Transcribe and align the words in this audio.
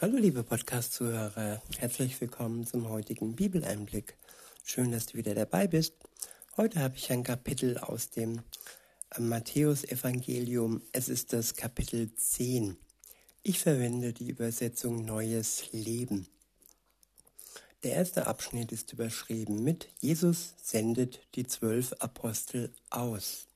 Hallo 0.00 0.16
liebe 0.16 0.44
Podcast-Zuhörer, 0.44 1.60
herzlich 1.76 2.20
willkommen 2.20 2.64
zum 2.64 2.88
heutigen 2.88 3.34
Bibeleinblick. 3.34 4.16
Schön, 4.62 4.92
dass 4.92 5.06
du 5.06 5.14
wieder 5.18 5.34
dabei 5.34 5.66
bist. 5.66 5.94
Heute 6.56 6.78
habe 6.78 6.94
ich 6.94 7.10
ein 7.10 7.24
Kapitel 7.24 7.78
aus 7.78 8.08
dem 8.08 8.42
Matthäus-Evangelium. 9.18 10.82
Es 10.92 11.08
ist 11.08 11.32
das 11.32 11.56
Kapitel 11.56 12.14
10. 12.14 12.76
Ich 13.42 13.58
verwende 13.58 14.12
die 14.12 14.28
Übersetzung 14.28 15.04
Neues 15.04 15.72
Leben. 15.72 16.28
Der 17.82 17.94
erste 17.94 18.28
Abschnitt 18.28 18.70
ist 18.70 18.92
überschrieben 18.92 19.64
mit 19.64 19.88
Jesus 19.98 20.54
sendet 20.62 21.26
die 21.34 21.48
zwölf 21.48 21.92
Apostel 21.94 22.72
aus. 22.90 23.48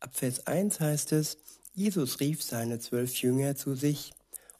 Ab 0.00 0.16
Vers 0.16 0.46
1 0.46 0.80
heißt 0.80 1.12
es, 1.12 1.36
Jesus 1.74 2.20
rief 2.20 2.42
seine 2.42 2.78
zwölf 2.78 3.14
Jünger 3.20 3.56
zu 3.56 3.74
sich 3.74 4.14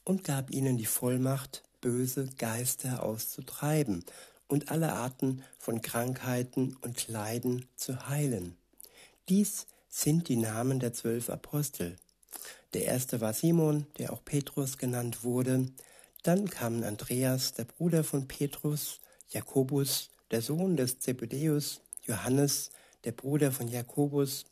und 0.04 0.24
gab 0.24 0.50
ihnen 0.50 0.76
die 0.76 0.86
Vollmacht, 0.86 1.62
böse 1.80 2.28
Geister 2.38 3.02
auszutreiben 3.02 4.04
und 4.48 4.70
alle 4.70 4.92
Arten 4.92 5.42
von 5.58 5.82
Krankheiten 5.82 6.76
und 6.82 7.08
Leiden 7.08 7.66
zu 7.76 8.08
heilen. 8.08 8.56
Dies 9.28 9.66
sind 9.88 10.28
die 10.28 10.36
Namen 10.36 10.80
der 10.80 10.92
zwölf 10.92 11.30
Apostel. 11.30 11.96
Der 12.74 12.84
erste 12.84 13.20
war 13.20 13.32
Simon, 13.32 13.86
der 13.98 14.12
auch 14.12 14.24
Petrus 14.24 14.78
genannt 14.78 15.24
wurde. 15.24 15.68
Dann 16.22 16.50
kamen 16.50 16.84
Andreas, 16.84 17.52
der 17.52 17.64
Bruder 17.64 18.02
von 18.02 18.26
Petrus, 18.26 19.00
Jakobus, 19.30 20.10
der 20.30 20.42
Sohn 20.42 20.76
des 20.76 20.98
Zebedäus, 20.98 21.80
Johannes, 22.02 22.70
der 23.04 23.12
Bruder 23.12 23.52
von 23.52 23.68
Jakobus, 23.68 24.44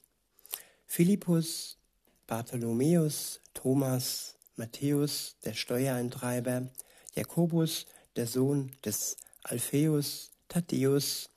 Philippus, 0.86 1.78
Bartholomäus, 2.26 3.40
Thomas, 3.54 4.36
Matthäus, 4.56 5.36
der 5.44 5.54
Steuereintreiber, 5.54 6.68
Jakobus, 7.14 7.86
der 8.16 8.26
Sohn 8.26 8.72
des 8.84 9.16
Alpheus, 9.42 10.30
Thaddäus, 10.48 11.30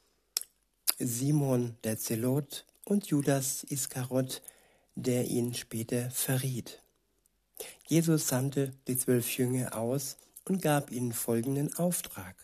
Simon 0.99 1.77
der 1.83 1.97
Zelot 1.97 2.65
und 2.85 3.07
Judas 3.07 3.63
Iskarot, 3.63 4.41
der 4.95 5.25
ihn 5.25 5.53
später 5.53 6.09
verriet. 6.11 6.81
Jesus 7.87 8.27
sandte 8.27 8.73
die 8.87 8.97
zwölf 8.97 9.37
Jünger 9.37 9.77
aus 9.77 10.17
und 10.45 10.61
gab 10.61 10.91
ihnen 10.91 11.13
folgenden 11.13 11.73
Auftrag. 11.75 12.35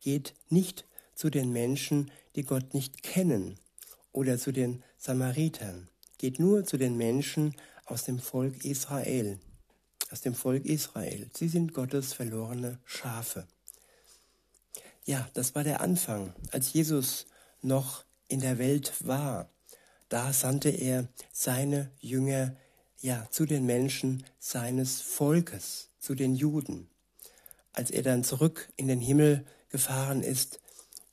Geht 0.00 0.34
nicht 0.48 0.86
zu 1.14 1.30
den 1.30 1.52
Menschen, 1.52 2.10
die 2.36 2.44
Gott 2.44 2.74
nicht 2.74 3.02
kennen, 3.02 3.58
oder 4.12 4.38
zu 4.38 4.52
den 4.52 4.82
Samaritern. 4.96 5.88
Geht 6.18 6.38
nur 6.38 6.64
zu 6.64 6.78
den 6.78 6.96
Menschen 6.96 7.54
aus 7.84 8.04
dem 8.04 8.18
Volk 8.18 8.64
Israel, 8.64 9.38
aus 10.14 10.20
dem 10.20 10.36
Volk 10.36 10.64
Israel. 10.64 11.28
Sie 11.34 11.48
sind 11.48 11.74
Gottes 11.74 12.12
verlorene 12.12 12.78
Schafe. 12.84 13.48
Ja, 15.04 15.28
das 15.34 15.56
war 15.56 15.64
der 15.64 15.80
Anfang, 15.80 16.32
als 16.52 16.72
Jesus 16.72 17.26
noch 17.62 18.04
in 18.28 18.38
der 18.38 18.58
Welt 18.58 18.92
war. 19.00 19.50
Da 20.08 20.32
sandte 20.32 20.68
er 20.68 21.08
seine 21.32 21.90
Jünger 21.98 22.54
ja 23.00 23.26
zu 23.32 23.44
den 23.44 23.66
Menschen 23.66 24.24
seines 24.38 25.00
Volkes, 25.00 25.88
zu 25.98 26.14
den 26.14 26.36
Juden. 26.36 26.88
Als 27.72 27.90
er 27.90 28.04
dann 28.04 28.22
zurück 28.22 28.72
in 28.76 28.86
den 28.86 29.00
Himmel 29.00 29.44
gefahren 29.68 30.22
ist 30.22 30.60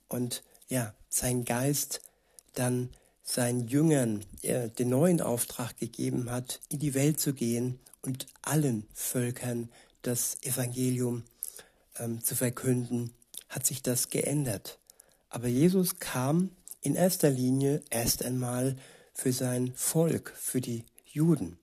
und 0.06 0.44
ja, 0.68 0.94
sein 1.08 1.44
Geist 1.44 2.02
dann 2.54 2.90
seinen 3.24 3.66
Jüngern 3.66 4.24
äh, 4.42 4.68
den 4.68 4.90
neuen 4.90 5.20
Auftrag 5.20 5.76
gegeben 5.76 6.30
hat, 6.30 6.60
in 6.68 6.78
die 6.78 6.94
Welt 6.94 7.18
zu 7.18 7.34
gehen 7.34 7.80
und 8.02 8.26
allen 8.42 8.86
Völkern 8.94 9.70
das 10.02 10.36
Evangelium 10.42 11.24
ähm, 11.98 12.22
zu 12.22 12.34
verkünden, 12.34 13.14
hat 13.48 13.66
sich 13.66 13.82
das 13.82 14.10
geändert. 14.10 14.78
Aber 15.28 15.48
Jesus 15.48 15.98
kam 15.98 16.50
in 16.80 16.94
erster 16.94 17.30
Linie 17.30 17.82
erst 17.90 18.24
einmal 18.24 18.76
für 19.14 19.32
sein 19.32 19.72
Volk, 19.74 20.32
für 20.36 20.60
die 20.60 20.84
Juden. 21.04 21.58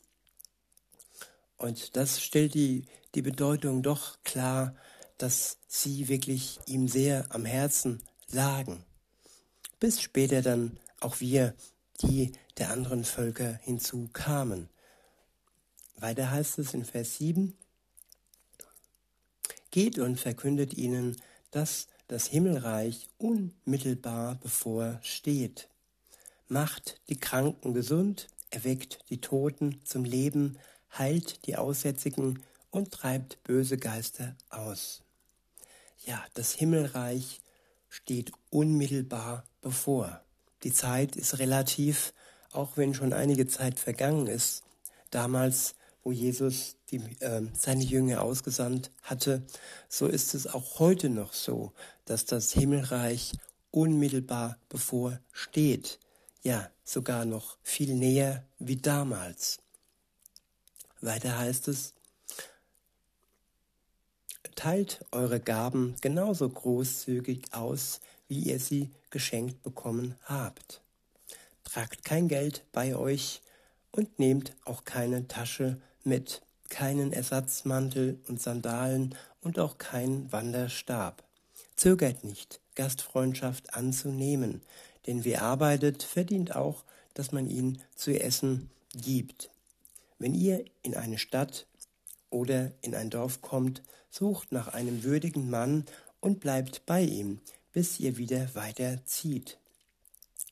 Und 1.57 1.97
das 1.97 2.21
stellt 2.21 2.53
die, 2.53 2.85
die 3.15 3.21
Bedeutung 3.21 3.83
doch 3.83 4.23
klar, 4.23 4.75
dass 5.17 5.57
sie 5.67 6.07
wirklich 6.07 6.59
ihm 6.65 6.87
sehr 6.87 7.25
am 7.29 7.45
Herzen 7.45 8.01
lagen. 8.31 8.85
Bis 9.79 10.01
später 10.01 10.41
dann 10.41 10.79
auch 11.01 11.19
wir, 11.19 11.53
die 12.01 12.31
der 12.57 12.71
anderen 12.71 13.03
Völker 13.03 13.59
hinzukamen. 13.63 14.69
Weiter 16.01 16.31
heißt 16.31 16.59
es 16.59 16.73
in 16.73 16.85
Vers 16.85 17.17
7, 17.17 17.57
Geht 19.71 19.99
und 19.99 20.19
verkündet 20.19 20.73
ihnen, 20.73 21.15
dass 21.51 21.87
das 22.07 22.25
Himmelreich 22.25 23.09
unmittelbar 23.19 24.35
bevorsteht. 24.35 25.69
Macht 26.47 26.99
die 27.09 27.19
Kranken 27.19 27.75
gesund, 27.75 28.27
erweckt 28.49 29.05
die 29.09 29.21
Toten 29.21 29.79
zum 29.85 30.05
Leben, 30.05 30.57
heilt 30.97 31.45
die 31.45 31.55
Aussätzigen 31.55 32.41
und 32.71 32.91
treibt 32.91 33.43
böse 33.43 33.77
Geister 33.77 34.35
aus. 34.49 35.03
Ja, 36.05 36.23
das 36.33 36.53
Himmelreich 36.53 37.41
steht 37.89 38.31
unmittelbar 38.49 39.43
bevor. 39.61 40.21
Die 40.63 40.73
Zeit 40.73 41.15
ist 41.15 41.37
relativ, 41.37 42.13
auch 42.51 42.75
wenn 42.77 42.95
schon 42.95 43.13
einige 43.13 43.47
Zeit 43.47 43.79
vergangen 43.79 44.27
ist. 44.27 44.63
Damals 45.11 45.75
wo 46.03 46.11
Jesus 46.11 46.75
die, 46.91 46.97
äh, 47.19 47.41
seine 47.53 47.83
Jünger 47.83 48.21
ausgesandt 48.21 48.91
hatte, 49.03 49.43
so 49.87 50.07
ist 50.07 50.33
es 50.33 50.47
auch 50.47 50.79
heute 50.79 51.09
noch 51.09 51.33
so, 51.33 51.73
dass 52.05 52.25
das 52.25 52.51
Himmelreich 52.53 53.33
unmittelbar 53.71 54.57
bevorsteht, 54.69 55.99
ja 56.41 56.69
sogar 56.83 57.25
noch 57.25 57.57
viel 57.61 57.93
näher 57.93 58.45
wie 58.57 58.77
damals. 58.77 59.59
Weiter 61.01 61.37
heißt 61.37 61.67
es, 61.67 61.93
teilt 64.55 65.05
eure 65.11 65.39
Gaben 65.39 65.95
genauso 66.01 66.49
großzügig 66.49 67.53
aus, 67.53 68.01
wie 68.27 68.39
ihr 68.39 68.59
sie 68.59 68.91
geschenkt 69.09 69.63
bekommen 69.63 70.15
habt. 70.23 70.81
Tragt 71.63 72.03
kein 72.03 72.27
Geld 72.27 72.65
bei 72.73 72.95
euch 72.95 73.41
und 73.91 74.19
nehmt 74.19 74.53
auch 74.65 74.83
keine 74.83 75.27
Tasche 75.27 75.79
mit 76.09 76.41
keinen 76.69 77.13
Ersatzmantel 77.13 78.19
und 78.27 78.41
Sandalen 78.41 79.15
und 79.41 79.59
auch 79.59 79.77
keinen 79.77 80.31
Wanderstab. 80.31 81.23
Zögert 81.75 82.23
nicht, 82.23 82.59
Gastfreundschaft 82.75 83.73
anzunehmen, 83.73 84.61
denn 85.07 85.23
wer 85.23 85.43
arbeitet, 85.43 86.03
verdient 86.03 86.55
auch, 86.55 86.83
dass 87.13 87.31
man 87.31 87.49
ihn 87.49 87.81
zu 87.95 88.19
essen 88.19 88.69
gibt. 88.93 89.49
Wenn 90.17 90.33
ihr 90.33 90.65
in 90.83 90.95
eine 90.95 91.17
Stadt 91.17 91.65
oder 92.29 92.71
in 92.81 92.93
ein 92.93 93.09
Dorf 93.09 93.41
kommt, 93.41 93.81
sucht 94.09 94.51
nach 94.51 94.67
einem 94.67 95.03
würdigen 95.03 95.49
Mann 95.49 95.85
und 96.19 96.39
bleibt 96.39 96.85
bei 96.85 97.01
ihm, 97.01 97.39
bis 97.71 97.99
ihr 97.99 98.17
wieder 98.17 98.53
weiterzieht. 98.55 99.57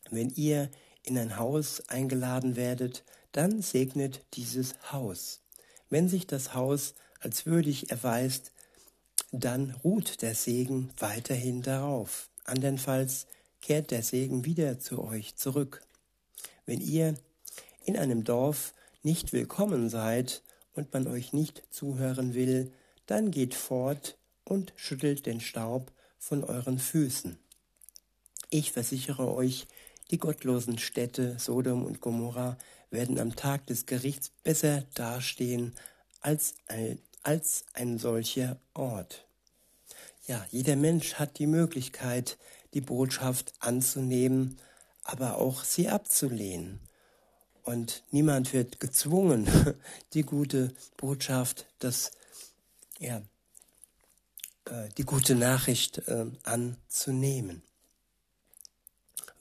Wenn 0.09 0.29
ihr 0.29 0.69
in 1.03 1.17
ein 1.17 1.37
Haus 1.37 1.83
eingeladen 1.89 2.55
werdet, 2.55 3.03
dann 3.31 3.61
segnet 3.61 4.21
dieses 4.33 4.75
Haus. 4.91 5.41
Wenn 5.89 6.09
sich 6.09 6.27
das 6.27 6.53
Haus 6.53 6.95
als 7.19 7.45
würdig 7.45 7.91
erweist, 7.91 8.51
dann 9.31 9.71
ruht 9.83 10.21
der 10.21 10.35
Segen 10.35 10.91
weiterhin 10.97 11.61
darauf. 11.61 12.29
Andernfalls 12.45 13.27
kehrt 13.61 13.91
der 13.91 14.03
Segen 14.03 14.45
wieder 14.45 14.79
zu 14.79 15.03
euch 15.03 15.35
zurück. 15.35 15.81
Wenn 16.65 16.81
ihr 16.81 17.15
in 17.85 17.97
einem 17.97 18.23
Dorf 18.23 18.73
nicht 19.03 19.33
willkommen 19.33 19.89
seid 19.89 20.43
und 20.73 20.93
man 20.93 21.07
euch 21.07 21.33
nicht 21.33 21.63
zuhören 21.69 22.33
will, 22.33 22.71
dann 23.05 23.31
geht 23.31 23.55
fort 23.55 24.17
und 24.43 24.73
schüttelt 24.75 25.25
den 25.25 25.39
Staub 25.39 25.91
von 26.17 26.43
euren 26.43 26.79
Füßen. 26.79 27.37
Ich 28.49 28.71
versichere 28.71 29.33
euch, 29.33 29.67
die 30.11 30.17
gottlosen 30.17 30.77
Städte 30.77 31.37
Sodom 31.39 31.85
und 31.85 31.99
Gomorra 31.99 32.57
werden 32.89 33.19
am 33.19 33.35
Tag 33.35 33.67
des 33.67 33.85
Gerichts 33.85 34.31
besser 34.43 34.83
dastehen 34.93 35.75
als 36.21 36.55
ein, 36.67 36.99
als 37.23 37.65
ein 37.73 37.97
solcher 37.97 38.59
Ort. 38.73 39.25
Ja, 40.27 40.45
jeder 40.49 40.75
Mensch 40.75 41.15
hat 41.15 41.39
die 41.39 41.47
Möglichkeit, 41.47 42.37
die 42.73 42.81
Botschaft 42.81 43.53
anzunehmen, 43.59 44.57
aber 45.03 45.37
auch 45.37 45.63
sie 45.63 45.87
abzulehnen. 45.89 46.79
Und 47.63 48.03
niemand 48.11 48.53
wird 48.53 48.79
gezwungen, 48.79 49.47
die 50.13 50.23
gute 50.23 50.73
Botschaft, 50.95 51.65
das, 51.79 52.11
ja, 52.99 53.21
äh, 54.65 54.89
die 54.97 55.03
gute 55.03 55.35
Nachricht 55.35 55.99
äh, 56.07 56.25
anzunehmen. 56.43 57.61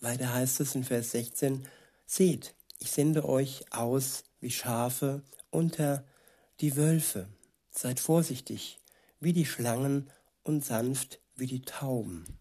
Weiter 0.01 0.33
heißt 0.35 0.61
es 0.61 0.75
in 0.75 0.85
Vers 0.85 1.13
16, 1.13 1.67
seht, 2.07 2.56
ich 2.79 2.91
sende 2.91 3.29
euch 3.29 3.65
aus 3.73 4.25
wie 4.41 4.51
Schafe 4.51 5.23
unter 5.51 6.05
die 6.61 6.77
Wölfe. 6.77 7.29
Seid 7.71 8.01
vorsichtig, 8.01 8.81
wie 9.21 9.33
die 9.33 9.47
Schlangen 9.47 10.11
und 10.43 10.65
sanft 10.65 11.21
wie 11.35 11.47
die 11.47 11.63
Tauben. 11.63 12.39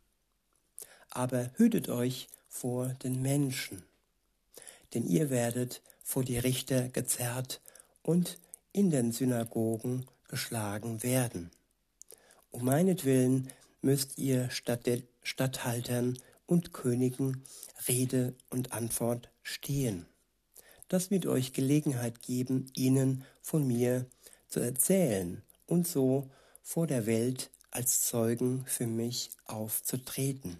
Aber 1.10 1.52
hütet 1.56 1.90
euch 1.90 2.28
vor 2.48 2.88
den 3.04 3.22
Menschen, 3.22 3.84
denn 4.94 5.06
ihr 5.06 5.30
werdet 5.30 5.82
vor 6.04 6.24
die 6.24 6.38
Richter 6.38 6.90
gezerrt 6.90 7.62
und 8.02 8.38
in 8.72 8.90
den 8.90 9.12
Synagogen 9.12 10.06
geschlagen 10.28 11.04
werden. 11.04 11.52
Um 12.52 12.66
meinetwillen 12.66 13.52
müsst 13.82 14.18
ihr 14.18 14.50
Statthaltern 14.50 16.18
und 16.46 16.74
Königen 16.74 17.44
Rede 17.88 18.36
und 18.50 18.72
Antwort 18.72 19.30
stehen. 19.44 20.06
Das 20.88 21.10
wird 21.10 21.26
euch 21.26 21.54
Gelegenheit 21.54 22.22
geben, 22.22 22.72
ihnen 22.76 23.24
von 23.42 23.66
mir 23.66 24.06
zu 24.48 24.60
erzählen 24.60 25.42
und 25.66 25.88
so 25.88 26.30
vor 26.62 26.88
der 26.88 27.06
Welt 27.06 27.50
als 27.72 28.02
Zeugen 28.06 28.66
für 28.68 28.88
mich 28.88 29.32
aufzutreten. 29.46 30.60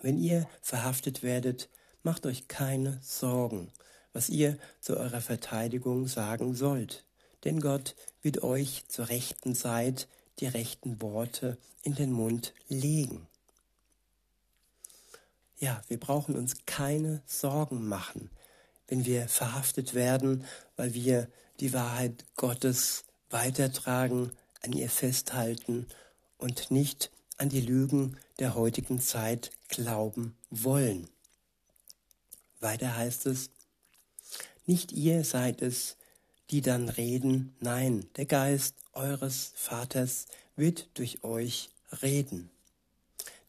Wenn 0.00 0.18
ihr 0.18 0.48
verhaftet 0.60 1.22
werdet, 1.22 1.68
macht 2.02 2.26
euch 2.26 2.48
keine 2.48 2.98
Sorgen, 3.02 3.72
was 4.12 4.28
ihr 4.28 4.58
zu 4.80 4.96
eurer 4.96 5.20
Verteidigung 5.20 6.06
sagen 6.06 6.54
sollt, 6.54 7.04
denn 7.44 7.60
Gott 7.60 7.94
wird 8.20 8.42
euch 8.42 8.84
zur 8.88 9.08
rechten 9.08 9.54
Zeit 9.54 10.08
die 10.38 10.46
rechten 10.46 11.00
Worte 11.02 11.58
in 11.82 11.94
den 11.94 12.12
Mund 12.12 12.54
legen. 12.68 13.26
Ja, 15.58 15.82
wir 15.88 16.00
brauchen 16.00 16.36
uns 16.36 16.66
keine 16.66 17.22
Sorgen 17.26 17.86
machen, 17.86 18.30
wenn 18.92 19.06
wir 19.06 19.26
verhaftet 19.26 19.94
werden, 19.94 20.44
weil 20.76 20.92
wir 20.92 21.26
die 21.60 21.72
Wahrheit 21.72 22.26
Gottes 22.36 23.04
weitertragen, 23.30 24.32
an 24.60 24.74
ihr 24.74 24.90
festhalten 24.90 25.86
und 26.36 26.70
nicht 26.70 27.10
an 27.38 27.48
die 27.48 27.62
Lügen 27.62 28.18
der 28.38 28.54
heutigen 28.54 29.00
Zeit 29.00 29.50
glauben 29.70 30.36
wollen. 30.50 31.08
Weiter 32.60 32.94
heißt 32.94 33.24
es, 33.24 33.48
nicht 34.66 34.92
ihr 34.92 35.24
seid 35.24 35.62
es, 35.62 35.96
die 36.50 36.60
dann 36.60 36.90
reden, 36.90 37.56
nein, 37.60 38.10
der 38.16 38.26
Geist 38.26 38.74
eures 38.92 39.52
Vaters 39.54 40.26
wird 40.54 40.90
durch 40.92 41.24
euch 41.24 41.70
reden. 42.02 42.50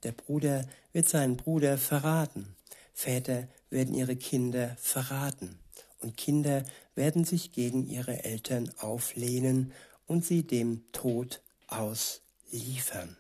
Der 0.04 0.13
Bruder 0.13 0.66
wird 0.94 1.10
seinen 1.10 1.36
Bruder 1.36 1.78
verraten. 1.78 2.56
Väter 2.94 3.50
werden 3.74 3.94
ihre 3.94 4.16
Kinder 4.16 4.78
verraten. 4.80 5.60
Und 6.00 6.16
Kinder 6.16 6.64
werden 6.96 7.25
sich 7.25 7.52
gegen 7.52 7.88
ihre 7.90 8.24
Eltern 8.24 8.72
auflehnen 8.80 9.74
und 10.08 10.24
sie 10.25 10.44
dem 10.44 10.84
Tod 10.92 11.42
ausliefern. 11.68 13.18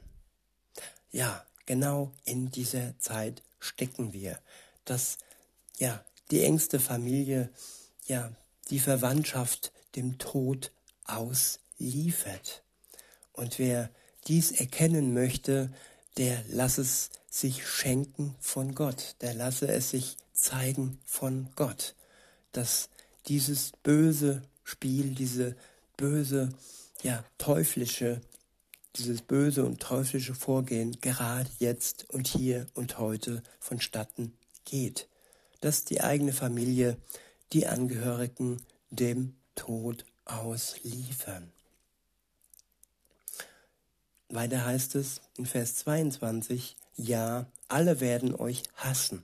Ja, 1.11 1.45
genau 1.65 2.11
in 2.23 2.51
dieser 2.51 2.97
Zeit 2.99 3.41
stecken 3.59 4.13
wir, 4.13 4.39
dass 4.85 5.17
ja 5.77 6.03
die 6.31 6.43
engste 6.43 6.79
Familie, 6.79 7.49
ja 8.07 8.31
die 8.69 8.79
Verwandtschaft 8.79 9.71
dem 9.95 10.17
Tod 10.17 10.71
ausliefert. 11.05 12.63
Und 13.33 13.59
wer 13.59 13.89
dies 14.27 14.51
erkennen 14.51 15.13
möchte, 15.13 15.73
der 16.17 16.43
lasse 16.47 16.81
es 16.81 17.09
sich 17.29 17.67
schenken 17.67 18.35
von 18.39 18.75
Gott, 18.75 19.15
der 19.21 19.33
lasse 19.33 19.67
es 19.67 19.89
sich 19.89 20.17
zeigen 20.43 20.99
von 21.05 21.47
Gott, 21.55 21.95
dass 22.51 22.89
dieses 23.27 23.71
böse 23.81 24.41
Spiel, 24.63 25.15
diese 25.15 25.55
böse, 25.97 26.49
ja, 27.01 27.23
teuflische, 27.37 28.21
dieses 28.95 29.21
böse 29.21 29.63
und 29.63 29.81
teuflische 29.81 30.35
Vorgehen 30.35 30.99
gerade 31.01 31.49
jetzt 31.59 32.09
und 32.09 32.27
hier 32.27 32.67
und 32.73 32.99
heute 32.99 33.41
vonstatten 33.59 34.33
geht, 34.65 35.07
dass 35.61 35.85
die 35.85 36.01
eigene 36.01 36.33
Familie, 36.33 36.97
die 37.53 37.65
Angehörigen 37.65 38.61
dem 38.89 39.35
Tod 39.55 40.05
ausliefern. 40.25 41.51
Weiter 44.29 44.65
heißt 44.65 44.95
es 44.95 45.21
in 45.37 45.45
Vers 45.45 45.75
22, 45.77 46.75
ja, 46.95 47.45
alle 47.67 47.99
werden 47.99 48.35
euch 48.35 48.63
hassen, 48.75 49.23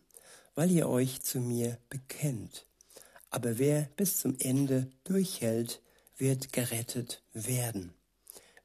weil 0.60 0.72
ihr 0.72 0.90
euch 0.90 1.22
zu 1.22 1.40
mir 1.40 1.78
bekennt. 1.88 2.66
Aber 3.30 3.60
wer 3.60 3.84
bis 3.96 4.20
zum 4.20 4.36
Ende 4.40 4.92
durchhält, 5.06 5.82
wird 6.18 6.52
gerettet 6.52 7.24
werden. 7.32 7.94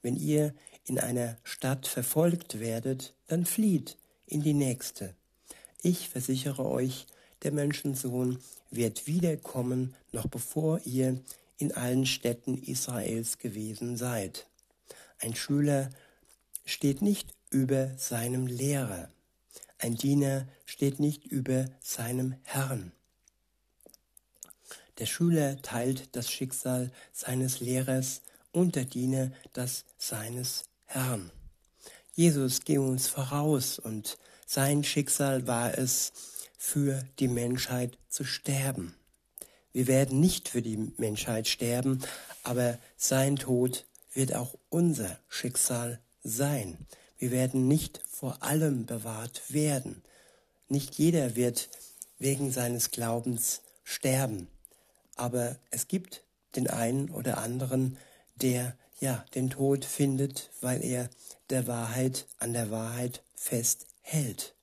Wenn 0.02 0.16
ihr 0.16 0.56
in 0.86 0.98
einer 0.98 1.36
Stadt 1.44 1.86
verfolgt 1.86 2.58
werdet, 2.58 3.14
dann 3.28 3.46
flieht 3.46 3.96
in 4.26 4.42
die 4.42 4.54
nächste. 4.54 5.14
Ich 5.82 6.08
versichere 6.08 6.68
euch, 6.68 7.06
der 7.44 7.52
Menschensohn 7.52 8.40
wird 8.72 9.06
wiederkommen, 9.06 9.94
noch 10.10 10.26
bevor 10.26 10.80
ihr 10.84 11.20
in 11.58 11.70
allen 11.70 12.06
Städten 12.06 12.60
Israels 12.60 13.38
gewesen 13.38 13.96
seid. 13.96 14.48
Ein 15.20 15.36
Schüler 15.36 15.90
steht 16.64 17.02
nicht 17.02 17.28
über 17.50 17.96
seinem 17.96 18.48
Lehrer. 18.48 19.10
Ein 19.78 19.96
Diener 19.96 20.46
steht 20.64 21.00
nicht 21.00 21.24
über 21.24 21.66
seinem 21.80 22.34
Herrn. 22.42 22.92
Der 24.98 25.06
Schüler 25.06 25.60
teilt 25.62 26.14
das 26.14 26.30
Schicksal 26.30 26.92
seines 27.12 27.60
Lehrers 27.60 28.22
und 28.52 28.76
der 28.76 28.84
Diener 28.84 29.32
das 29.52 29.84
seines 29.98 30.64
Herrn. 30.86 31.30
Jesus 32.14 32.64
ging 32.64 32.78
uns 32.78 33.08
voraus 33.08 33.78
und 33.80 34.18
sein 34.46 34.84
Schicksal 34.84 35.46
war 35.46 35.76
es, 35.76 36.12
für 36.56 37.02
die 37.18 37.28
Menschheit 37.28 37.98
zu 38.08 38.24
sterben. 38.24 38.94
Wir 39.72 39.86
werden 39.86 40.20
nicht 40.20 40.48
für 40.48 40.62
die 40.62 40.94
Menschheit 40.96 41.46
sterben, 41.46 42.00
aber 42.42 42.78
sein 42.96 43.36
Tod 43.36 43.84
wird 44.14 44.34
auch 44.34 44.56
unser 44.70 45.18
Schicksal 45.28 46.00
sein. 46.22 46.86
Wir 47.18 47.30
werden 47.30 47.68
nicht 47.68 48.00
vor 48.08 48.42
allem 48.42 48.86
bewahrt 48.86 49.52
werden. 49.52 50.02
Nicht 50.68 50.96
jeder 50.96 51.36
wird 51.36 51.68
wegen 52.18 52.50
seines 52.50 52.90
Glaubens 52.90 53.62
sterben. 53.84 54.48
Aber 55.16 55.56
es 55.70 55.88
gibt 55.88 56.24
den 56.56 56.68
einen 56.68 57.10
oder 57.10 57.38
anderen, 57.38 57.98
der 58.36 58.76
ja 59.00 59.24
den 59.34 59.50
Tod 59.50 59.84
findet, 59.84 60.50
weil 60.60 60.84
er 60.84 61.10
der 61.50 61.66
Wahrheit 61.66 62.26
an 62.38 62.52
der 62.52 62.70
Wahrheit 62.70 63.22
festhält. 63.34 64.54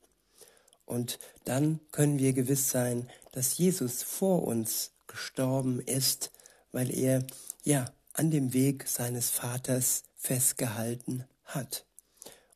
Und 0.86 1.20
dann 1.46 1.80
können 1.92 2.20
wir 2.20 2.34
gewiss 2.34 2.70
sein, 2.70 3.10
dass 3.32 3.58
Jesus 3.58 4.04
vor 4.04 4.44
uns 4.44 4.92
gestorben 5.08 5.80
ist, 5.80 6.32
weil 6.72 6.94
er 6.94 7.26
ja 7.64 7.94
an 8.14 8.32
dem 8.32 8.54
Weg 8.54 8.88
seines 8.88 9.30
Vaters 9.30 10.04
festgehalten 10.18 11.26
hat. 11.46 11.86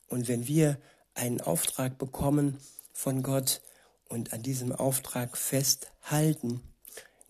Und 0.07 0.27
wenn 0.27 0.47
wir 0.47 0.79
einen 1.13 1.41
Auftrag 1.41 1.97
bekommen 1.97 2.57
von 2.93 3.23
Gott 3.23 3.61
und 4.09 4.33
an 4.33 4.43
diesem 4.43 4.71
Auftrag 4.71 5.37
festhalten, 5.37 6.61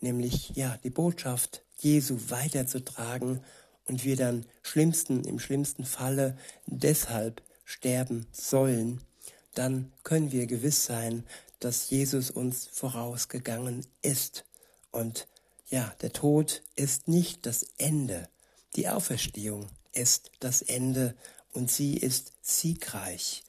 nämlich 0.01 0.51
ja 0.55 0.77
die 0.83 0.89
Botschaft 0.89 1.63
Jesu 1.77 2.17
weiterzutragen 2.29 3.41
und 3.85 4.03
wir 4.03 4.15
dann 4.15 4.45
schlimmsten 4.63 5.23
im 5.23 5.39
schlimmsten 5.39 5.85
Falle 5.85 6.37
deshalb 6.65 7.41
sterben 7.63 8.27
sollen, 8.31 9.01
dann 9.53 9.91
können 10.03 10.31
wir 10.31 10.47
gewiss 10.47 10.85
sein, 10.85 11.23
dass 11.59 11.89
Jesus 11.89 12.29
uns 12.29 12.67
vorausgegangen 12.67 13.85
ist. 14.01 14.45
Und 14.91 15.27
ja, 15.69 15.93
der 16.01 16.13
Tod 16.13 16.61
ist 16.75 17.07
nicht 17.07 17.45
das 17.45 17.65
Ende. 17.77 18.29
Die 18.75 18.87
Auferstehung 18.89 19.67
ist 19.93 20.31
das 20.39 20.61
Ende 20.61 21.15
und 21.55 21.71
sie 21.71 21.95
ist 21.95 22.33
siegreich. 22.41 23.43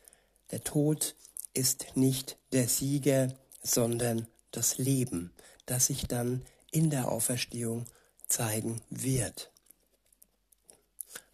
Der 0.52 0.62
Tod 0.62 1.16
ist 1.54 1.96
nicht 1.96 2.38
der 2.52 2.68
Sieger, 2.68 3.34
sondern 3.62 4.28
das 4.52 4.78
Leben, 4.78 5.32
das 5.66 5.86
sich 5.86 6.06
dann 6.06 6.46
in 6.70 6.88
der 6.90 7.10
Auferstehung 7.10 7.84
zeigen 8.28 8.80
wird. 8.90 9.50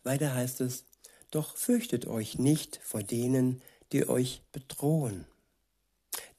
Weiter 0.02 0.34
heißt 0.34 0.62
es, 0.62 0.84
doch 1.30 1.56
fürchtet 1.56 2.06
euch 2.06 2.38
nicht 2.38 2.80
vor 2.82 3.02
denen, 3.02 3.60
die 3.92 4.08
euch 4.08 4.42
bedrohen. 4.52 5.26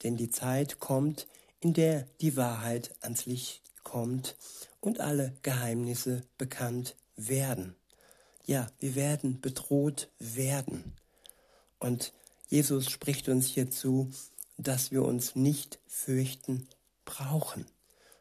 Denn 0.02 0.16
die 0.16 0.30
Zeit 0.30 0.80
kommt, 0.80 1.28
in 1.60 1.74
der 1.74 2.08
die 2.20 2.36
Wahrheit 2.36 2.94
ans 3.00 3.26
Licht 3.26 3.62
kommt 3.84 4.36
und 4.80 5.00
alle 5.00 5.32
Geheimnisse 5.42 6.22
bekannt 6.36 6.96
werden 7.16 7.76
ja, 8.46 8.70
wir 8.78 8.94
werden 8.94 9.40
bedroht 9.40 10.08
werden. 10.18 10.92
Und 11.78 12.12
Jesus 12.48 12.90
spricht 12.90 13.28
uns 13.28 13.46
hierzu, 13.46 14.10
dass 14.58 14.90
wir 14.90 15.02
uns 15.02 15.34
nicht 15.34 15.78
fürchten 15.86 16.68
brauchen, 17.04 17.66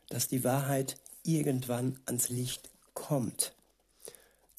dass 0.10 0.28
die 0.28 0.44
Wahrheit 0.44 0.98
irgendwann 1.24 2.00
ans 2.06 2.30
Licht 2.30 2.70
kommt. 2.94 3.54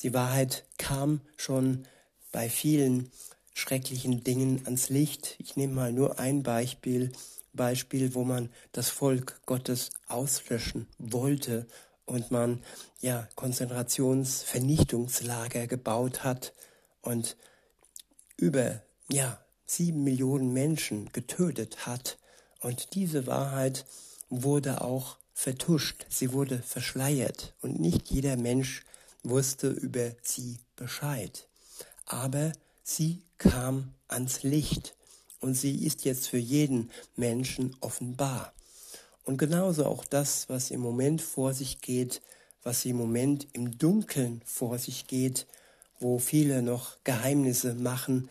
Die 0.03 0.15
Wahrheit 0.15 0.65
kam 0.79 1.21
schon 1.37 1.87
bei 2.33 2.49
vielen 2.49 3.11
schrecklichen 3.55 4.25
Dingen 4.25 4.63
ans 4.65 4.89
Licht. 4.89 5.37
Ich 5.39 5.57
nehme 5.57 5.75
mal 5.75 5.93
nur 5.93 6.19
ein 6.19 6.43
Beispiel, 6.43 7.13
Beispiel, 7.53 8.15
wo 8.15 8.25
man 8.25 8.51
das 8.73 8.91
Volk 8.91 9.41
Gottes 9.47 9.91
auslöschen 10.09 10.89
wollte 10.99 11.67
und 12.07 12.31
man 12.31 12.63
ja 13.01 13.29
Konzentrationsvernichtungslager 13.35 15.67
gebaut 15.67 16.25
hat 16.25 16.55
und 17.03 17.37
über 18.37 18.81
ja 19.11 19.39
sieben 19.67 20.05
Millionen 20.05 20.53
Menschen 20.53 21.11
getötet 21.13 21.87
hat. 21.87 22.19
Und 22.61 22.95
diese 22.95 23.27
Wahrheit 23.27 23.85
wurde 24.31 24.83
auch 24.83 25.19
vertuscht, 25.33 26.07
sie 26.09 26.33
wurde 26.33 26.61
verschleiert 26.61 27.55
und 27.61 27.81
nicht 27.81 28.11
jeder 28.11 28.37
Mensch 28.37 28.85
wusste 29.23 29.69
über 29.69 30.13
sie 30.23 30.59
Bescheid. 30.77 31.49
Aber 32.07 32.53
sie 32.83 33.23
kam 33.39 33.95
ans 34.09 34.43
Licht 34.43 34.95
und 35.41 35.55
sie 35.55 35.85
ist 35.85 36.05
jetzt 36.05 36.29
für 36.29 36.39
jeden 36.39 36.91
Menschen 37.17 37.77
offenbar. 37.81 38.53
Und 39.25 39.39
genauso 39.39 39.87
auch 39.87 40.05
das, 40.05 40.49
was 40.49 40.71
im 40.71 40.81
Moment 40.81 41.23
vor 41.23 41.55
sich 41.55 41.81
geht, 41.81 42.21
was 42.63 42.85
im 42.85 42.97
Moment 42.97 43.49
im 43.53 43.79
Dunkeln 43.79 44.43
vor 44.45 44.79
sich 44.79 45.07
geht, 45.07 45.47
wo 45.99 46.19
viele 46.19 46.63
noch 46.63 46.97
Geheimnisse 47.05 47.75
machen. 47.75 48.29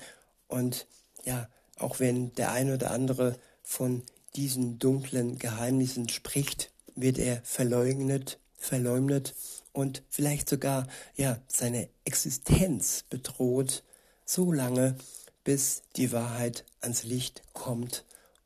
Und 0.48 0.88
ja, 1.26 1.48
auch 1.78 2.00
wenn 2.00 2.34
der 2.34 2.52
eine 2.52 2.76
oder 2.76 2.92
andere 2.92 3.38
von 3.64 4.04
diesen 4.36 4.80
dunklen 4.80 5.38
Geheimnissen 5.38 6.10
spricht, 6.10 6.72
wird 6.96 7.18
er 7.18 7.42
verleugnet, 7.44 8.40
verleumdet 8.58 9.36
und 9.72 10.04
vielleicht 10.10 10.50
sogar 10.50 10.88
ja 11.16 11.40
seine 11.48 11.90
Existenz 12.06 13.04
bedroht, 13.10 13.84
so 14.26 14.52
lange, 14.52 14.96
bis 15.44 15.84
die 15.96 16.12
Wahrheit 16.12 16.64
ans 16.80 17.04
Licht 17.04 17.42
kommt 17.54 18.06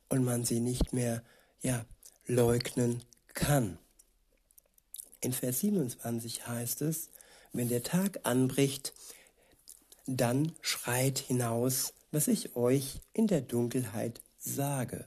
und 0.10 0.24
man 0.24 0.46
sie 0.46 0.60
nicht 0.60 0.94
mehr 0.94 1.22
ja 1.62 1.86
leugnen 2.28 3.04
kann. 3.34 3.78
In 5.22 5.34
Vers 5.34 5.62
27 5.62 6.48
heißt 6.48 6.82
es, 6.84 7.10
wenn 7.54 7.70
der 7.70 7.84
Tag 7.84 8.20
anbricht, 8.24 8.94
dann 10.06 10.54
schreit 10.62 11.20
hinaus, 11.20 11.94
was 12.12 12.28
ich 12.28 12.56
euch 12.56 13.02
in 13.14 13.28
der 13.28 13.42
Dunkelheit 13.42 14.22
sage. 14.38 15.06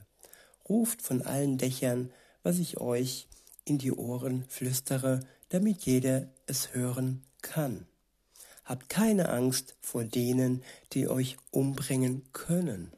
Ruft 0.67 1.01
von 1.01 1.21
allen 1.21 1.57
Dächern, 1.57 2.11
was 2.43 2.59
ich 2.59 2.79
euch 2.79 3.27
in 3.65 3.77
die 3.77 3.91
Ohren 3.91 4.45
flüstere, 4.47 5.21
damit 5.49 5.83
jeder 5.85 6.27
es 6.45 6.73
hören 6.73 7.23
kann. 7.41 7.85
Habt 8.65 8.89
keine 8.89 9.29
Angst 9.29 9.75
vor 9.81 10.03
denen, 10.03 10.63
die 10.93 11.07
euch 11.07 11.37
umbringen 11.51 12.23
können. 12.31 12.91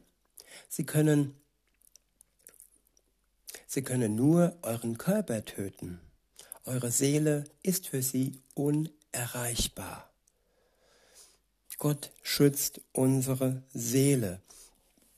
Sie 0.68 0.84
können 0.84 1.34
Sie 3.74 3.82
können 3.82 4.14
nur 4.14 4.56
euren 4.62 4.98
Körper 4.98 5.44
töten. 5.44 5.98
Eure 6.64 6.92
Seele 6.92 7.42
ist 7.64 7.88
für 7.88 8.02
sie 8.02 8.38
unerreichbar. 8.54 10.08
Gott 11.78 12.12
schützt 12.22 12.82
unsere 12.92 13.64
Seele, 13.72 14.40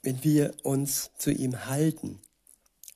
wenn 0.00 0.24
wir 0.24 0.54
uns 0.62 1.10
zu 1.18 1.32
ihm 1.32 1.66
halten, 1.66 2.18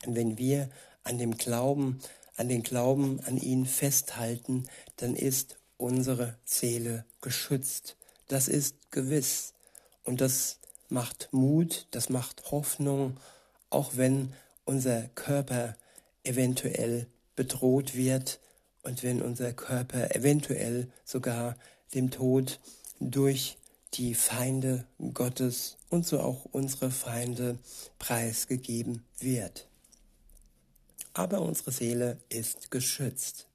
wenn 0.07 0.39
wir 0.39 0.71
an 1.05 1.19
dem 1.19 1.37
Glauben, 1.37 2.01
an 2.37 2.49
den 2.49 2.63
Glauben 2.63 3.21
an 3.27 3.37
ihn 3.37 3.67
festhalten, 3.67 4.67
dann 4.97 5.15
ist 5.15 5.59
unsere 5.77 6.39
Seele 6.47 7.05
geschützt. 7.21 7.97
Das 8.29 8.49
ist 8.49 8.91
gewiss. 8.91 9.53
Und 10.05 10.23
das 10.23 10.59
macht 10.89 11.29
Mut, 11.33 11.87
das 11.91 12.09
macht 12.09 12.51
Hoffnung, 12.51 13.21
auch 13.69 13.99
wenn 13.99 14.33
unser 14.71 15.09
Körper 15.17 15.75
eventuell 16.23 17.09
bedroht 17.35 17.97
wird 17.97 18.39
und 18.85 19.03
wenn 19.03 19.21
unser 19.21 19.53
Körper 19.53 20.15
eventuell 20.15 20.89
sogar 21.05 21.57
dem 21.93 22.13
Tod 22.13 22.61
durch 23.01 23.59
die 23.95 24.15
Feinde 24.15 24.87
Gottes 25.13 25.77
und 25.89 26.07
so 26.07 26.21
auch 26.21 26.45
unsere 26.53 26.93
Feinde 26.93 27.59
preisgegeben 27.99 29.03
wird. 29.19 29.67
Aber 31.15 31.43
unsere 31.43 31.73
Seele 31.73 32.19
ist 32.29 32.71
geschützt. 32.71 33.49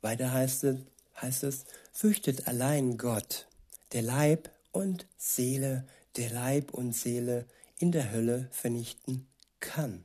Weiter 0.00 0.32
heißt 0.32 0.64
es, 0.64 0.76
heißt 1.20 1.42
es, 1.42 1.64
fürchtet 1.92 2.48
allein 2.48 2.96
Gott, 2.96 3.46
der 3.92 4.00
Leib 4.00 4.50
und 4.72 5.06
Seele, 5.18 5.86
der 6.16 6.30
Leib 6.30 6.72
und 6.72 6.94
Seele 6.94 7.44
in 7.78 7.92
der 7.92 8.10
Hölle 8.10 8.48
vernichten 8.52 9.27
kann. 9.60 10.04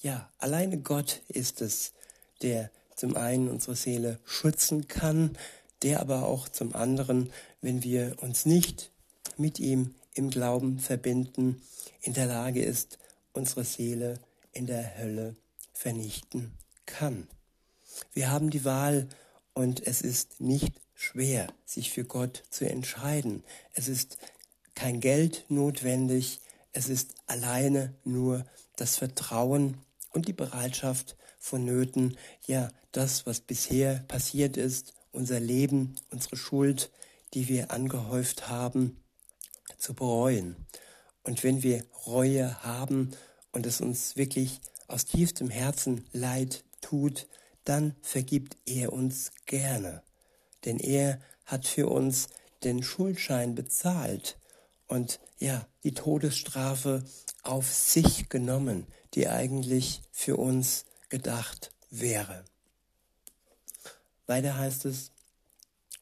Ja, 0.00 0.30
alleine 0.38 0.78
Gott 0.78 1.22
ist 1.28 1.60
es, 1.60 1.92
der 2.42 2.70
zum 2.96 3.16
einen 3.16 3.48
unsere 3.48 3.76
Seele 3.76 4.18
schützen 4.24 4.88
kann, 4.88 5.36
der 5.82 6.00
aber 6.00 6.26
auch 6.26 6.48
zum 6.48 6.74
anderen, 6.74 7.32
wenn 7.60 7.82
wir 7.82 8.16
uns 8.20 8.46
nicht 8.46 8.90
mit 9.36 9.58
ihm 9.58 9.94
im 10.14 10.30
Glauben 10.30 10.78
verbinden, 10.78 11.62
in 12.02 12.14
der 12.14 12.26
Lage 12.26 12.62
ist, 12.62 12.98
unsere 13.32 13.64
Seele 13.64 14.18
in 14.52 14.66
der 14.66 14.98
Hölle 14.98 15.36
vernichten 15.72 16.52
kann. 16.86 17.28
Wir 18.12 18.30
haben 18.30 18.50
die 18.50 18.64
Wahl 18.64 19.08
und 19.54 19.86
es 19.86 20.02
ist 20.02 20.40
nicht 20.40 20.80
schwer, 20.94 21.52
sich 21.64 21.90
für 21.90 22.04
Gott 22.04 22.42
zu 22.50 22.68
entscheiden. 22.68 23.42
Es 23.74 23.88
ist 23.88 24.18
kein 24.74 25.00
Geld 25.00 25.44
notwendig, 25.48 26.40
es 26.72 26.88
ist 26.88 27.14
alleine 27.26 27.94
nur 28.04 28.44
das 28.76 28.96
Vertrauen 28.96 29.78
und 30.12 30.28
die 30.28 30.32
Bereitschaft 30.32 31.16
vonnöten, 31.38 32.16
ja, 32.46 32.70
das, 32.92 33.26
was 33.26 33.40
bisher 33.40 34.04
passiert 34.08 34.56
ist, 34.56 34.94
unser 35.12 35.40
Leben, 35.40 35.94
unsere 36.10 36.36
Schuld, 36.36 36.90
die 37.34 37.48
wir 37.48 37.70
angehäuft 37.70 38.48
haben, 38.48 39.00
zu 39.78 39.94
bereuen. 39.94 40.56
Und 41.22 41.44
wenn 41.44 41.62
wir 41.62 41.84
Reue 42.06 42.62
haben 42.62 43.10
und 43.52 43.66
es 43.66 43.80
uns 43.80 44.16
wirklich 44.16 44.60
aus 44.88 45.04
tiefstem 45.04 45.50
Herzen 45.50 46.04
leid 46.12 46.64
tut, 46.80 47.28
dann 47.64 47.94
vergibt 48.02 48.56
er 48.66 48.92
uns 48.92 49.30
gerne. 49.46 50.02
Denn 50.64 50.78
er 50.78 51.20
hat 51.44 51.66
für 51.66 51.88
uns 51.88 52.28
den 52.64 52.82
Schuldschein 52.82 53.54
bezahlt 53.54 54.39
und 54.90 55.20
ja, 55.38 55.66
die 55.84 55.94
Todesstrafe 55.94 57.04
auf 57.42 57.72
sich 57.72 58.28
genommen, 58.28 58.86
die 59.14 59.28
eigentlich 59.28 60.02
für 60.10 60.36
uns 60.36 60.84
gedacht 61.08 61.70
wäre. 61.90 62.44
Weiter 64.26 64.58
heißt 64.58 64.84
es, 64.86 65.12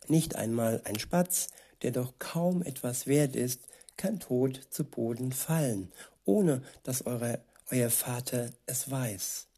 nicht 0.09 0.37
einmal 0.37 0.81
ein 0.85 0.99
Spatz, 0.99 1.49
der 1.83 1.93
doch 1.93 2.15
kaum 2.19 2.63
etwas 2.63 3.07
wert 3.07 3.37
ist, 3.37 3.61
kann 3.99 4.21
tot 4.21 4.67
zu 4.71 4.85
Boden 4.85 5.33
fallen, 5.33 5.93
ohne 6.25 6.63
dass 6.83 7.05
eure, 7.05 7.41
euer 7.71 7.91
Vater 7.91 8.51
es 8.65 8.91
weiß. 8.91 9.49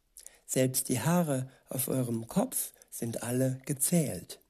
Selbst 0.45 0.89
die 0.89 0.99
Haare 0.99 1.49
auf 1.69 1.87
eurem 1.87 2.27
Kopf 2.27 2.73
sind 2.89 3.23
alle 3.23 3.61
gezählt. 3.65 4.41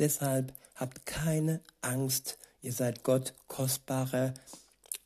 Deshalb 0.00 0.52
habt 0.74 1.06
keine 1.06 1.60
Angst, 1.82 2.36
ihr 2.62 2.72
seid 2.72 3.04
Gott 3.04 3.34
kostbarer 3.46 4.34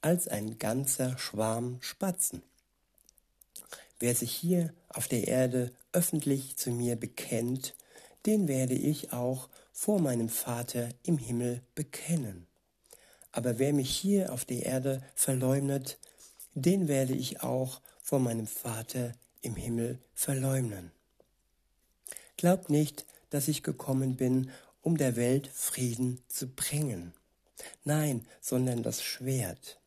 als 0.01 0.29
ein 0.29 0.59
ganzer 0.59 1.17
Schwarm 1.19 1.79
Spatzen. 1.81 2.43
Wer 3.99 4.15
sich 4.15 4.33
hier 4.33 4.73
auf 4.89 5.07
der 5.07 5.29
Erde 5.29 5.73
öffentlich 5.93 6.57
zu 6.57 6.71
mir 6.71 6.97
bekennt, 6.97 7.75
den 8.27 8.49
werde 8.49 8.75
ich 8.75 9.13
auch 9.13 9.49
vor 9.73 10.01
meinem 10.01 10.29
Vater 10.29 10.89
im 11.05 11.19
Himmel 11.19 11.63
bekennen. 11.75 12.47
Aber 13.31 13.59
wer 13.59 13.73
mich 13.73 13.91
hier 13.91 14.33
auf 14.33 14.45
der 14.45 14.67
Erde 14.67 15.03
verleumdet, 15.15 15.99
den 16.55 16.89
werde 16.89 17.15
ich 17.15 17.43
auch 17.43 17.81
vor 18.03 18.19
meinem 18.19 18.47
Vater 18.47 19.13
im 19.41 19.57
Himmel 19.57 19.99
verleumden. 20.15 20.91
Glaubt 22.37 22.71
nicht, 22.71 23.07
dass 23.31 23.49
ich 23.49 23.63
gekommen 23.63 24.17
bin, 24.17 24.51
um 24.83 24.99
der 24.99 25.17
Welt 25.17 25.49
Frieden 25.49 26.21
zu 26.29 26.49
bringen. 26.49 27.15
Nein, 27.85 28.27
sondern 28.41 28.83
das 28.83 29.03
Schwert. 29.03 29.81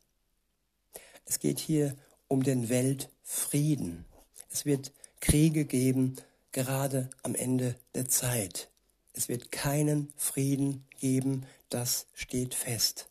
Es 1.25 1.39
geht 1.39 1.59
hier 1.59 1.95
um 2.27 2.43
den 2.43 2.69
Weltfrieden. 2.69 4.05
Es 4.51 4.65
wird 4.65 4.91
Kriege 5.19 5.65
geben, 5.65 6.15
gerade 6.51 7.09
am 7.23 7.35
Ende 7.35 7.75
der 7.93 8.07
Zeit. 8.07 8.69
Es 9.13 9.27
wird 9.27 9.51
keinen 9.51 10.13
Frieden 10.17 10.85
geben, 10.99 11.45
das 11.69 12.05
steht 12.13 12.53
fest. 12.53 13.09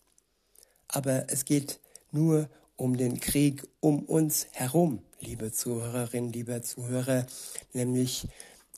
Aber 0.88 1.24
es 1.28 1.44
geht 1.44 1.80
nur 2.12 2.48
um 2.76 2.96
den 2.96 3.20
Krieg 3.20 3.66
um 3.80 4.04
uns 4.04 4.46
herum, 4.52 5.02
liebe 5.20 5.52
Zuhörerinnen, 5.52 6.32
lieber 6.32 6.62
Zuhörer, 6.62 7.26
nämlich 7.72 8.28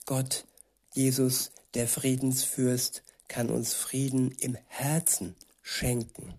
Gott, 0.05 0.45
Jesus, 0.93 1.51
der 1.73 1.87
Friedensfürst, 1.87 3.03
kann 3.27 3.49
uns 3.49 3.73
Frieden 3.73 4.31
im 4.39 4.57
Herzen 4.67 5.35
schenken. 5.67 6.33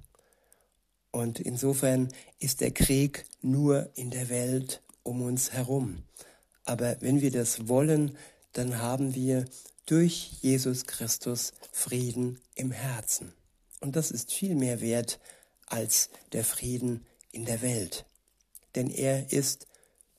Und 1.11 1.39
insofern 1.39 2.09
ist 2.39 2.63
der 2.63 2.71
Krieg 2.71 3.27
nur 3.43 3.91
in 3.95 4.11
der 4.11 4.31
Welt 4.31 4.83
um 5.03 5.21
uns 5.21 5.53
herum. 5.53 6.03
Aber 6.65 6.97
wenn 7.01 7.21
wir 7.21 7.31
das 7.31 7.69
wollen, 7.69 8.17
dann 8.53 8.79
haben 8.79 9.15
wir 9.15 9.45
durch 9.85 10.33
Jesus 10.41 10.87
Christus 10.87 11.53
Frieden 11.73 12.41
im 12.55 12.71
Herzen. 12.71 13.33
Und 13.81 13.97
das 13.97 14.11
ist 14.11 14.33
viel 14.33 14.55
mehr 14.55 14.81
wert 14.81 15.21
als 15.67 16.09
der 16.33 16.45
Frieden 16.45 17.05
in 17.31 17.45
der 17.45 17.61
Welt. 17.61 18.07
Denn 18.75 18.91
er 18.91 19.31
ist 19.31 19.67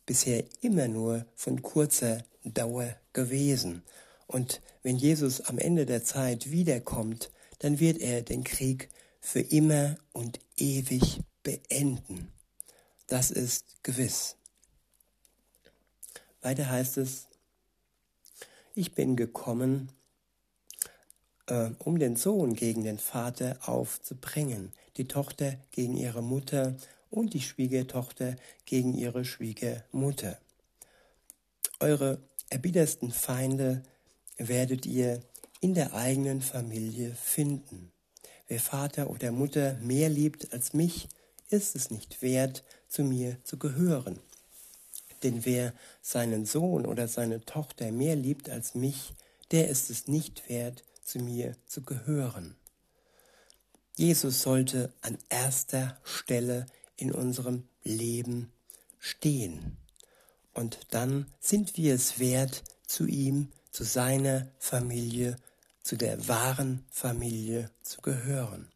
bisher 0.05 0.43
immer 0.61 0.87
nur 0.87 1.25
von 1.35 1.63
kurzer 1.63 2.23
Dauer 2.43 2.95
gewesen. 3.13 3.81
Und 4.27 4.61
wenn 4.83 4.97
Jesus 4.97 5.41
am 5.41 5.57
Ende 5.57 5.87
der 5.87 6.03
Zeit 6.03 6.51
wiederkommt, 6.51 7.31
dann 7.59 7.79
wird 7.79 7.99
er 7.99 8.21
den 8.21 8.43
Krieg 8.43 8.89
für 9.21 9.41
immer 9.41 9.97
und 10.13 10.39
ewig 10.57 11.21
beenden. 11.43 12.31
Das 13.07 13.31
ist 13.31 13.83
gewiss. 13.83 14.35
Weiter 16.41 16.69
heißt 16.69 16.97
es, 16.97 17.27
ich 18.75 18.93
bin 18.93 19.15
gekommen, 19.15 19.91
äh, 21.47 21.71
um 21.79 21.99
den 21.99 22.15
Sohn 22.15 22.53
gegen 22.53 22.83
den 22.83 22.97
Vater 22.97 23.57
aufzubringen, 23.67 24.71
die 24.97 25.07
Tochter 25.07 25.57
gegen 25.71 25.97
ihre 25.97 26.23
Mutter 26.23 26.77
und 27.09 27.33
die 27.33 27.41
Schwiegertochter 27.41 28.35
gegen 28.65 28.93
ihre 28.93 29.25
Schwiegermutter. 29.25 30.39
Eure 31.79 32.21
erbittersten 32.49 33.11
Feinde 33.11 33.83
werdet 34.37 34.85
ihr 34.85 35.21
in 35.59 35.73
der 35.73 35.93
eigenen 35.93 36.41
Familie 36.41 37.13
finden. 37.15 37.91
Wer 38.47 38.59
Vater 38.59 39.09
oder 39.09 39.31
Mutter 39.31 39.73
mehr 39.81 40.09
liebt 40.09 40.53
als 40.53 40.73
mich, 40.73 41.09
ist 41.49 41.75
es 41.75 41.91
nicht 41.91 42.21
wert, 42.21 42.63
zu 42.87 43.03
mir 43.03 43.37
zu 43.43 43.57
gehören. 43.57 44.19
Denn 45.23 45.45
wer 45.45 45.73
seinen 46.01 46.45
Sohn 46.45 46.85
oder 46.85 47.07
seine 47.07 47.43
Tochter 47.45 47.91
mehr 47.91 48.15
liebt 48.15 48.49
als 48.49 48.75
mich, 48.75 49.13
der 49.51 49.67
ist 49.67 49.89
es 49.89 50.07
nicht 50.07 50.49
wert, 50.49 50.83
zu 51.03 51.19
mir 51.19 51.55
zu 51.65 51.81
gehören. 51.81 52.55
Jesus 53.95 54.41
sollte 54.41 54.93
an 55.01 55.17
erster 55.29 55.99
Stelle 56.03 56.67
in 56.95 57.11
unserem 57.11 57.67
Leben 57.83 58.51
stehen. 58.99 59.77
Und 60.53 60.79
dann 60.91 61.27
sind 61.39 61.77
wir 61.77 61.95
es 61.95 62.19
wert, 62.19 62.63
zu 62.85 63.05
ihm, 63.05 63.51
zu 63.71 63.83
seiner 63.83 64.47
Familie, 64.57 65.35
zu 65.83 65.97
der 65.97 66.27
wahren 66.27 66.85
Familie 66.91 67.71
zu 67.81 68.01
gehören. 68.01 68.71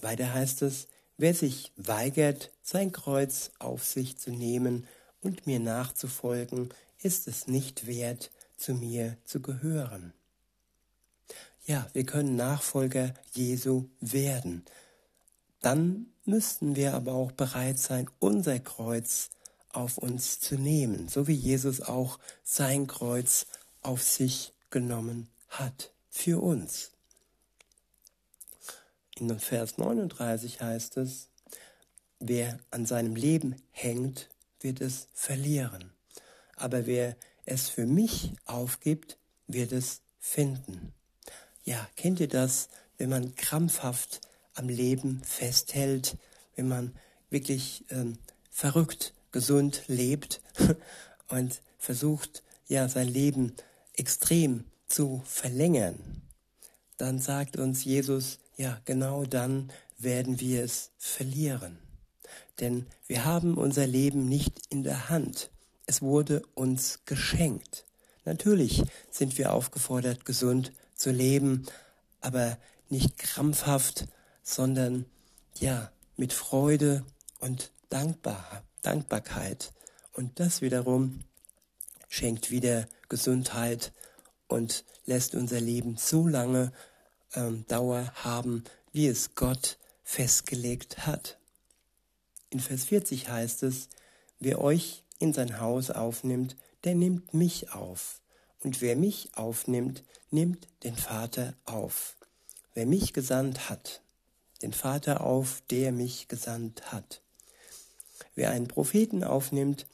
Weiter 0.00 0.32
heißt 0.34 0.62
es, 0.62 0.88
wer 1.16 1.34
sich 1.34 1.72
weigert, 1.76 2.50
sein 2.62 2.92
Kreuz 2.92 3.52
auf 3.58 3.84
sich 3.84 4.18
zu 4.18 4.30
nehmen 4.30 4.86
und 5.20 5.46
mir 5.46 5.60
nachzufolgen, 5.60 6.70
ist 7.02 7.28
es 7.28 7.46
nicht 7.46 7.86
wert, 7.86 8.30
zu 8.56 8.74
mir 8.74 9.16
zu 9.24 9.40
gehören. 9.40 10.12
Ja, 11.64 11.88
wir 11.92 12.04
können 12.04 12.34
Nachfolger 12.34 13.14
Jesu 13.32 13.88
werden, 14.00 14.64
dann 15.60 16.06
müssten 16.24 16.76
wir 16.76 16.94
aber 16.94 17.14
auch 17.14 17.32
bereit 17.32 17.78
sein, 17.78 18.10
unser 18.18 18.58
Kreuz 18.58 19.30
auf 19.70 19.96
uns 19.96 20.40
zu 20.40 20.56
nehmen, 20.56 21.08
so 21.08 21.28
wie 21.28 21.34
Jesus 21.34 21.80
auch 21.80 22.18
sein 22.42 22.86
Kreuz 22.86 23.46
auf 23.82 24.02
sich 24.02 24.52
genommen 24.70 25.28
hat, 25.48 25.92
für 26.08 26.42
uns. 26.42 26.92
In 29.16 29.38
Vers 29.38 29.78
39 29.78 30.60
heißt 30.60 30.96
es, 30.96 31.28
wer 32.18 32.58
an 32.70 32.86
seinem 32.86 33.14
Leben 33.14 33.56
hängt, 33.70 34.28
wird 34.60 34.80
es 34.80 35.08
verlieren. 35.12 35.92
Aber 36.56 36.86
wer 36.86 37.16
es 37.44 37.68
für 37.68 37.86
mich 37.86 38.32
aufgibt, 38.46 39.18
wird 39.46 39.72
es 39.72 40.00
finden. 40.18 40.92
Ja, 41.64 41.88
kennt 41.96 42.20
ihr 42.20 42.28
das, 42.28 42.68
wenn 42.98 43.10
man 43.10 43.34
krampfhaft 43.34 44.20
am 44.54 44.68
Leben 44.68 45.22
festhält, 45.24 46.16
wenn 46.56 46.68
man 46.68 46.94
wirklich 47.30 47.84
ähm, 47.90 48.18
verrückt, 48.50 49.14
gesund 49.32 49.84
lebt 49.88 50.40
und 51.28 51.62
versucht, 51.78 52.42
ja, 52.68 52.88
sein 52.88 53.08
Leben 53.08 53.54
extrem 53.96 54.64
zu 54.86 55.22
verlängern, 55.24 56.22
dann 56.96 57.18
sagt 57.18 57.56
uns 57.56 57.84
Jesus, 57.84 58.38
ja, 58.56 58.80
genau 58.84 59.24
dann 59.24 59.72
werden 59.98 60.40
wir 60.40 60.62
es 60.64 60.90
verlieren. 60.98 61.78
Denn 62.60 62.86
wir 63.06 63.24
haben 63.24 63.56
unser 63.56 63.86
Leben 63.86 64.28
nicht 64.28 64.52
in 64.68 64.82
der 64.82 65.08
Hand. 65.08 65.50
Es 65.86 66.02
wurde 66.02 66.42
uns 66.54 67.00
geschenkt. 67.06 67.84
Natürlich 68.24 68.82
sind 69.10 69.38
wir 69.38 69.52
aufgefordert, 69.52 70.24
gesund 70.24 70.72
zu 70.94 71.10
leben, 71.10 71.66
aber 72.20 72.56
nicht 72.88 73.18
krampfhaft 73.18 74.06
sondern 74.42 75.06
ja, 75.58 75.90
mit 76.16 76.32
Freude 76.32 77.04
und 77.40 77.70
Dankbar, 77.88 78.62
Dankbarkeit. 78.80 79.72
Und 80.14 80.40
das 80.40 80.62
wiederum 80.62 81.20
schenkt 82.08 82.50
wieder 82.50 82.86
Gesundheit 83.12 83.92
und 84.48 84.86
lässt 85.04 85.34
unser 85.34 85.60
Leben 85.60 85.98
so 85.98 86.26
lange 86.26 86.72
ähm, 87.34 87.66
Dauer 87.68 88.10
haben, 88.14 88.64
wie 88.90 89.06
es 89.06 89.34
Gott 89.34 89.76
festgelegt 90.02 91.06
hat. 91.06 91.36
In 92.48 92.58
Vers 92.58 92.84
40 92.84 93.28
heißt 93.28 93.64
es, 93.64 93.90
wer 94.40 94.62
euch 94.62 95.04
in 95.18 95.34
sein 95.34 95.60
Haus 95.60 95.90
aufnimmt, 95.90 96.56
der 96.84 96.94
nimmt 96.94 97.34
mich 97.34 97.74
auf. 97.74 98.22
Und 98.64 98.80
wer 98.80 98.96
mich 98.96 99.28
aufnimmt, 99.34 100.04
nimmt 100.30 100.66
den 100.82 100.96
Vater 100.96 101.52
auf. 101.66 102.16
Wer 102.72 102.86
mich 102.86 103.12
gesandt 103.12 103.68
hat, 103.68 104.00
den 104.62 104.72
Vater 104.72 105.20
auf, 105.20 105.62
der 105.68 105.92
mich 105.92 106.28
gesandt 106.28 106.92
hat. 106.92 107.20
Wer 108.34 108.52
einen 108.52 108.68
Propheten 108.68 109.22
aufnimmt 109.22 109.86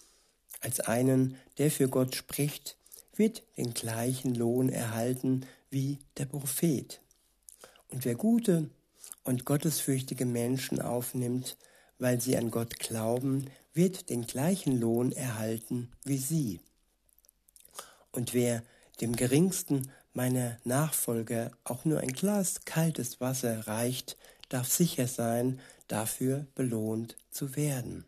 als 0.60 0.78
einen, 0.78 1.36
der 1.58 1.72
für 1.72 1.88
Gott 1.88 2.14
spricht, 2.14 2.77
wird 3.18 3.42
den 3.56 3.74
gleichen 3.74 4.34
Lohn 4.34 4.68
erhalten 4.68 5.44
wie 5.70 5.98
der 6.16 6.26
Prophet. 6.26 7.00
Und 7.88 8.04
wer 8.04 8.14
gute 8.14 8.70
und 9.24 9.44
gottesfürchtige 9.44 10.24
Menschen 10.24 10.80
aufnimmt, 10.80 11.56
weil 11.98 12.20
sie 12.20 12.36
an 12.36 12.50
Gott 12.50 12.78
glauben, 12.78 13.50
wird 13.74 14.08
den 14.10 14.26
gleichen 14.26 14.80
Lohn 14.80 15.12
erhalten 15.12 15.90
wie 16.04 16.18
sie. 16.18 16.60
Und 18.12 18.34
wer 18.34 18.62
dem 19.00 19.14
geringsten 19.14 19.90
meiner 20.12 20.56
Nachfolger 20.64 21.52
auch 21.64 21.84
nur 21.84 22.00
ein 22.00 22.12
Glas 22.12 22.64
kaltes 22.64 23.20
Wasser 23.20 23.66
reicht, 23.66 24.16
darf 24.48 24.68
sicher 24.68 25.06
sein, 25.06 25.60
dafür 25.86 26.46
belohnt 26.54 27.16
zu 27.30 27.54
werden. 27.54 28.07